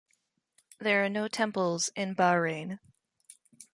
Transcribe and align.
There 0.79 1.05
are 1.05 1.09
no 1.09 1.27
temples 1.27 1.91
in 1.95 2.15
Bahrain. 2.15 2.79